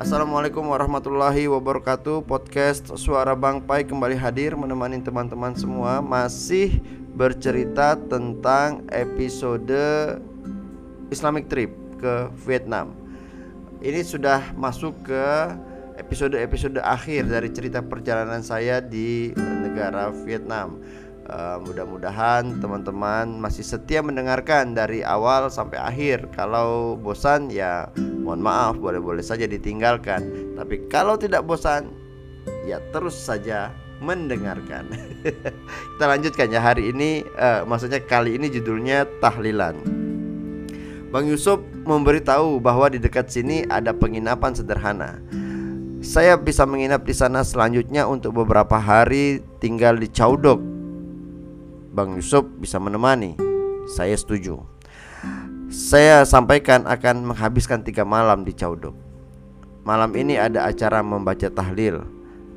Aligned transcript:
Assalamualaikum 0.00 0.72
warahmatullahi 0.72 1.44
wabarakatuh. 1.52 2.24
Podcast 2.24 2.88
Suara 2.96 3.36
Bang 3.36 3.60
Pai 3.60 3.84
kembali 3.84 4.16
hadir 4.16 4.56
Menemani 4.56 5.04
teman-teman 5.04 5.52
semua. 5.52 6.00
Masih 6.00 6.80
bercerita 7.12 8.00
tentang 8.08 8.88
episode 8.88 9.68
Islamic 11.12 11.52
Trip 11.52 11.68
ke 12.00 12.32
Vietnam. 12.48 12.96
Ini 13.84 14.00
sudah 14.00 14.56
masuk 14.56 14.96
ke 15.04 15.52
episode-episode 16.00 16.80
akhir 16.80 17.28
dari 17.28 17.52
cerita 17.52 17.84
perjalanan 17.84 18.40
saya 18.40 18.80
di 18.80 19.36
negara 19.36 20.08
Vietnam. 20.24 20.80
Uh, 21.28 21.60
mudah-mudahan 21.68 22.64
teman-teman 22.64 23.36
masih 23.36 23.62
setia 23.62 24.00
mendengarkan 24.00 24.72
dari 24.72 25.04
awal 25.04 25.52
sampai 25.52 25.76
akhir. 25.76 26.32
Kalau 26.32 26.96
bosan 26.96 27.52
ya 27.52 27.92
mohon 28.22 28.40
maaf 28.40 28.78
boleh-boleh 28.78 29.20
saja 29.20 29.44
ditinggalkan. 29.44 30.54
Tapi 30.54 30.86
kalau 30.86 31.18
tidak 31.18 31.42
bosan 31.44 31.90
ya 32.64 32.78
terus 32.94 33.18
saja 33.18 33.74
mendengarkan. 34.02 34.86
Kita 35.94 36.04
lanjutkan 36.06 36.50
ya 36.50 36.62
hari 36.62 36.90
ini 36.90 37.22
uh, 37.38 37.66
maksudnya 37.66 38.02
kali 38.02 38.38
ini 38.38 38.50
judulnya 38.50 39.06
tahlilan. 39.22 39.78
Bang 41.12 41.28
Yusuf 41.28 41.60
memberitahu 41.84 42.56
bahwa 42.56 42.88
di 42.88 42.96
dekat 42.96 43.28
sini 43.28 43.68
ada 43.68 43.92
penginapan 43.92 44.56
sederhana. 44.56 45.20
Saya 46.02 46.34
bisa 46.34 46.66
menginap 46.66 47.06
di 47.06 47.14
sana 47.14 47.46
selanjutnya 47.46 48.10
untuk 48.10 48.34
beberapa 48.34 48.74
hari 48.74 49.38
tinggal 49.62 49.94
di 49.94 50.10
Chaudok 50.10 50.58
Bang 51.94 52.18
Yusuf 52.18 52.42
bisa 52.58 52.82
menemani 52.82 53.38
Saya 53.86 54.18
setuju 54.18 54.66
Saya 55.72 56.20
sampaikan 56.28 56.84
akan 56.84 57.32
menghabiskan 57.32 57.80
tiga 57.80 58.04
malam 58.04 58.44
di 58.44 58.52
Cauduk 58.52 58.92
Malam 59.88 60.12
ini 60.20 60.36
ada 60.36 60.68
acara 60.68 61.00
membaca 61.00 61.48
tahlil. 61.48 62.04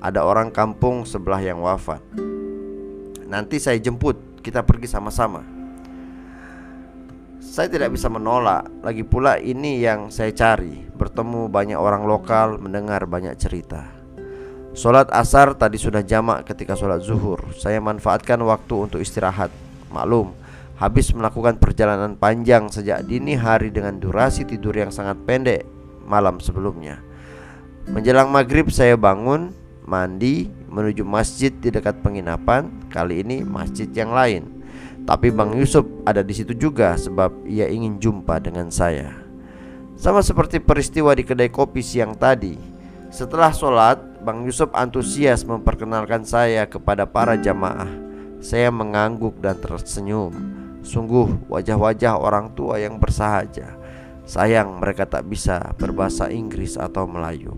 Ada 0.00 0.24
orang 0.24 0.48
kampung 0.48 1.04
sebelah 1.04 1.44
yang 1.44 1.60
wafat. 1.60 2.00
Nanti 3.28 3.60
saya 3.60 3.76
jemput 3.76 4.16
Kita 4.40 4.64
pergi 4.64 4.88
sama-sama. 4.88 5.44
Saya 7.36 7.68
tidak 7.68 7.92
bisa 7.92 8.08
menolak. 8.08 8.64
Lagi 8.80 9.04
pula 9.04 9.36
ini 9.36 9.84
yang 9.84 10.08
saya 10.08 10.32
cari. 10.32 10.80
Bertemu 10.96 11.52
banyak 11.52 11.76
orang 11.76 12.08
lokal 12.08 12.56
Mendengar 12.56 13.04
banyak 13.04 13.36
cerita. 13.36 13.92
Sholat 14.72 15.12
asar 15.12 15.52
tadi 15.52 15.76
sudah 15.76 16.00
jamak 16.00 16.48
ketika 16.48 16.72
sholat 16.72 17.04
zuhur. 17.04 17.52
Saya 17.60 17.76
manfaatkan 17.76 18.40
waktu 18.40 18.88
untuk 18.88 19.04
istirahat. 19.04 19.52
Maklum, 19.92 20.32
habis 20.82 21.14
melakukan 21.14 21.62
perjalanan 21.62 22.18
panjang 22.18 22.66
sejak 22.66 23.06
dini 23.06 23.38
hari 23.38 23.70
dengan 23.70 24.02
durasi 24.02 24.42
tidur 24.42 24.74
yang 24.74 24.90
sangat 24.90 25.14
pendek 25.22 25.62
malam 26.02 26.42
sebelumnya. 26.42 26.98
Menjelang 27.86 28.34
maghrib 28.34 28.66
saya 28.66 28.98
bangun, 28.98 29.54
mandi, 29.86 30.50
menuju 30.66 31.06
masjid 31.06 31.54
di 31.54 31.70
dekat 31.70 32.02
penginapan. 32.02 32.66
Kali 32.90 33.22
ini 33.22 33.46
masjid 33.46 33.86
yang 33.94 34.10
lain. 34.10 34.66
Tapi 35.06 35.30
Bang 35.30 35.54
Yusuf 35.54 35.86
ada 36.02 36.26
di 36.26 36.34
situ 36.34 36.50
juga 36.50 36.98
sebab 36.98 37.46
ia 37.46 37.70
ingin 37.70 38.02
jumpa 38.02 38.42
dengan 38.42 38.66
saya. 38.74 39.14
Sama 39.94 40.18
seperti 40.18 40.58
peristiwa 40.58 41.14
di 41.14 41.22
kedai 41.22 41.46
kopi 41.46 41.78
siang 41.78 42.18
tadi. 42.18 42.58
Setelah 43.14 43.54
sholat, 43.54 44.02
Bang 44.26 44.42
Yusuf 44.42 44.74
antusias 44.74 45.46
memperkenalkan 45.46 46.26
saya 46.26 46.66
kepada 46.66 47.06
para 47.06 47.38
jamaah. 47.38 47.90
Saya 48.42 48.74
mengangguk 48.74 49.38
dan 49.38 49.54
tersenyum. 49.62 50.61
Sungguh 50.82 51.46
wajah-wajah 51.46 52.18
orang 52.18 52.52
tua 52.58 52.82
yang 52.82 52.98
bersahaja. 52.98 53.78
Sayang 54.26 54.78
mereka 54.82 55.06
tak 55.06 55.26
bisa 55.26 55.74
berbahasa 55.78 56.30
Inggris 56.30 56.78
atau 56.78 57.06
Melayu. 57.06 57.54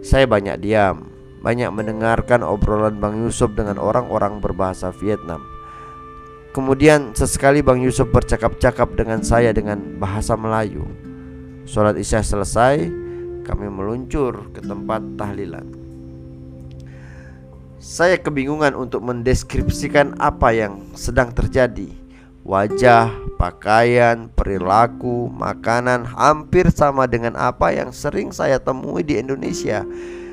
Saya 0.00 0.26
banyak 0.26 0.62
diam, 0.62 1.10
banyak 1.42 1.70
mendengarkan 1.74 2.46
obrolan 2.46 2.98
Bang 2.98 3.18
Yusuf 3.20 3.52
dengan 3.54 3.78
orang-orang 3.78 4.38
berbahasa 4.38 4.94
Vietnam. 4.96 5.42
Kemudian 6.50 7.14
sesekali 7.14 7.62
Bang 7.62 7.78
Yusuf 7.78 8.10
bercakap-cakap 8.10 8.98
dengan 8.98 9.22
saya 9.22 9.54
dengan 9.54 10.00
bahasa 10.02 10.34
Melayu. 10.34 10.82
Sholat 11.62 11.94
isya 11.94 12.26
selesai, 12.26 12.90
kami 13.46 13.70
meluncur 13.70 14.50
ke 14.50 14.58
tempat 14.58 14.98
tahlilan. 15.14 15.66
Saya 17.78 18.18
kebingungan 18.18 18.74
untuk 18.74 19.00
mendeskripsikan 19.06 20.18
apa 20.18 20.52
yang 20.52 20.90
sedang 20.98 21.30
terjadi. 21.30 21.99
Wajah, 22.50 23.14
pakaian, 23.38 24.26
perilaku, 24.34 25.30
makanan 25.30 26.02
hampir 26.02 26.66
sama 26.74 27.06
dengan 27.06 27.38
apa 27.38 27.70
yang 27.70 27.94
sering 27.94 28.34
saya 28.34 28.58
temui 28.58 29.06
di 29.06 29.22
Indonesia. 29.22 29.86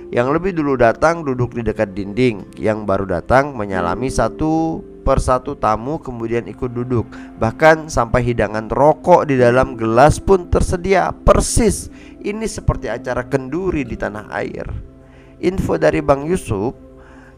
Yang 0.09 0.27
lebih 0.33 0.57
dulu 0.57 0.81
datang 0.81 1.21
duduk 1.21 1.53
di 1.53 1.61
dekat 1.61 1.93
dinding, 1.93 2.57
yang 2.57 2.89
baru 2.89 3.05
datang 3.05 3.53
menyalami 3.53 4.09
satu 4.09 4.81
persatu 5.05 5.61
tamu 5.61 6.01
kemudian 6.01 6.49
ikut 6.49 6.73
duduk. 6.73 7.05
Bahkan 7.37 7.85
sampai 7.85 8.25
hidangan 8.25 8.65
rokok 8.73 9.29
di 9.29 9.37
dalam 9.37 9.77
gelas 9.77 10.17
pun 10.17 10.49
tersedia 10.49 11.13
persis 11.13 11.93
ini 12.25 12.49
seperti 12.49 12.89
acara 12.89 13.29
kenduri 13.29 13.85
di 13.85 13.93
tanah 13.93 14.25
air. 14.33 14.65
Info 15.37 15.77
dari 15.77 16.01
Bang 16.01 16.25
Yusuf 16.25 16.73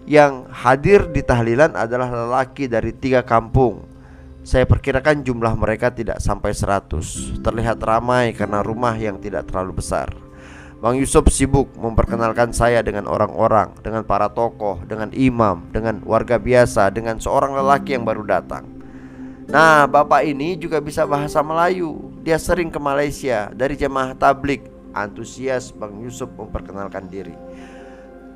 yang 0.07 0.47
hadir 0.47 1.11
di 1.11 1.19
tahlilan 1.19 1.75
adalah 1.75 2.07
lelaki 2.07 2.71
dari 2.71 2.95
tiga 2.95 3.27
kampung. 3.27 3.98
Saya 4.49 4.65
perkirakan 4.65 5.21
jumlah 5.21 5.53
mereka 5.53 5.93
tidak 5.93 6.17
sampai 6.25 6.57
100. 6.57 7.45
Terlihat 7.45 7.77
ramai 7.85 8.33
karena 8.33 8.65
rumah 8.65 8.97
yang 8.97 9.21
tidak 9.21 9.45
terlalu 9.45 9.77
besar. 9.77 10.09
Bang 10.81 10.97
Yusuf 10.97 11.29
sibuk 11.29 11.69
memperkenalkan 11.77 12.49
saya 12.49 12.81
dengan 12.81 13.05
orang-orang, 13.05 13.77
dengan 13.85 14.01
para 14.01 14.25
tokoh, 14.25 14.81
dengan 14.89 15.13
imam, 15.13 15.69
dengan 15.69 16.01
warga 16.01 16.41
biasa, 16.41 16.89
dengan 16.89 17.21
seorang 17.21 17.53
lelaki 17.61 17.93
yang 17.93 18.09
baru 18.09 18.25
datang. 18.25 18.65
Nah, 19.53 19.85
bapak 19.85 20.25
ini 20.25 20.57
juga 20.57 20.81
bisa 20.81 21.05
bahasa 21.05 21.45
Melayu. 21.45 22.09
Dia 22.25 22.41
sering 22.41 22.73
ke 22.73 22.81
Malaysia 22.81 23.53
dari 23.53 23.77
jemaah 23.77 24.17
tablik 24.17 24.65
Antusias 24.97 25.69
Bang 25.69 26.01
Yusuf 26.01 26.27
memperkenalkan 26.33 27.05
diri 27.05 27.31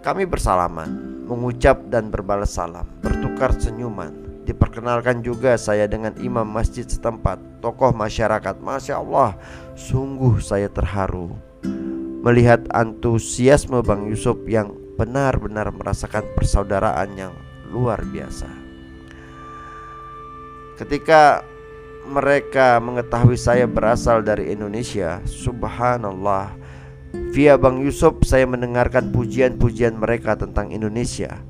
Kami 0.05 0.23
bersalaman 0.29 0.87
Mengucap 1.25 1.89
dan 1.89 2.13
berbalas 2.13 2.53
salam 2.53 2.87
Bertukar 3.01 3.57
senyuman 3.57 4.22
Diperkenalkan 4.43 5.23
juga 5.23 5.55
saya 5.55 5.87
dengan 5.87 6.11
imam 6.19 6.43
masjid 6.43 6.83
setempat 6.83 7.39
Tokoh 7.63 7.95
masyarakat. 7.95 8.59
Masya 8.59 8.99
Allah 8.99 9.39
Sungguh 9.79 10.43
saya 10.43 10.67
terharu 10.67 11.31
Melihat 12.23 12.67
antusiasme 12.71 13.83
Bang 13.83 14.07
Yusuf 14.07 14.39
yang 14.47 14.75
benar-benar 14.95 15.73
merasakan 15.73 16.23
persaudaraan 16.37 17.09
yang 17.17 17.33
luar 17.73 17.99
biasa. 18.05 18.47
Ketika 20.77 21.41
mereka 22.07 22.77
mengetahui 22.83 23.39
saya 23.39 23.63
berasal 23.63 24.21
dari 24.23 24.51
Indonesia 24.51 25.23
Subhanallah. 25.23 26.51
Via 27.13 27.61
Bang 27.61 27.77
Yusuf 27.77 28.25
saya 28.25 28.49
mendengarkan 28.49 29.13
pujian-pujian 29.13 29.93
mereka 30.01 30.33
tentang 30.33 30.73
Indonesia 30.73 31.45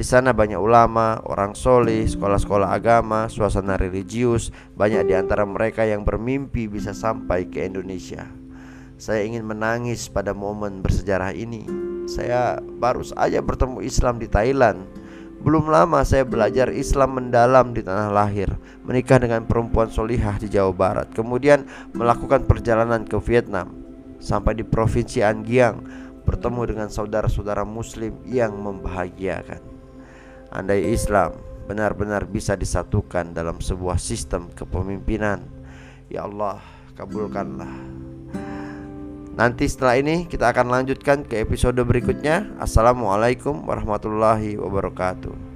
Di 0.00 0.08
sana 0.08 0.32
banyak 0.32 0.56
ulama, 0.56 1.20
orang 1.28 1.52
soleh, 1.52 2.08
sekolah-sekolah 2.08 2.72
agama, 2.72 3.28
suasana 3.28 3.76
religius. 3.76 4.48
Banyak 4.72 5.04
di 5.04 5.12
antara 5.12 5.44
mereka 5.44 5.84
yang 5.84 6.08
bermimpi 6.08 6.72
bisa 6.72 6.96
sampai 6.96 7.44
ke 7.44 7.68
Indonesia. 7.68 8.24
Saya 8.96 9.28
ingin 9.28 9.44
menangis 9.44 10.08
pada 10.08 10.32
momen 10.32 10.80
bersejarah 10.80 11.36
ini. 11.36 11.68
Saya 12.08 12.56
baru 12.80 13.04
saja 13.04 13.44
bertemu 13.44 13.84
Islam 13.84 14.16
di 14.16 14.24
Thailand. 14.24 14.88
Belum 15.44 15.68
lama 15.68 16.00
saya 16.00 16.24
belajar 16.24 16.72
Islam 16.72 17.20
mendalam 17.20 17.76
di 17.76 17.80
tanah 17.80 18.12
lahir 18.12 18.48
Menikah 18.84 19.20
dengan 19.20 19.48
perempuan 19.48 19.88
solihah 19.88 20.36
di 20.36 20.52
Jawa 20.52 20.68
Barat 20.68 21.08
Kemudian 21.16 21.64
melakukan 21.96 22.44
perjalanan 22.44 23.08
ke 23.08 23.16
Vietnam 23.24 23.72
Sampai 24.20 24.60
di 24.60 24.68
Provinsi 24.68 25.24
An 25.24 25.40
Giang 25.40 25.80
Bertemu 26.28 26.60
dengan 26.68 26.92
saudara-saudara 26.92 27.64
muslim 27.64 28.20
yang 28.28 28.52
membahagiakan 28.52 29.69
Andai 30.50 30.90
Islam 30.90 31.38
benar-benar 31.70 32.26
bisa 32.26 32.58
disatukan 32.58 33.30
dalam 33.30 33.62
sebuah 33.62 33.94
sistem 34.02 34.50
kepemimpinan 34.50 35.46
Ya 36.10 36.26
Allah 36.26 36.58
kabulkanlah 36.98 37.70
Nanti 39.38 39.70
setelah 39.70 39.96
ini 39.96 40.26
kita 40.26 40.50
akan 40.52 40.68
lanjutkan 40.68 41.24
ke 41.24 41.40
episode 41.40 41.80
berikutnya. 41.80 42.50
Assalamualaikum 42.60 43.64
warahmatullahi 43.64 44.60
wabarakatuh. 44.60 45.49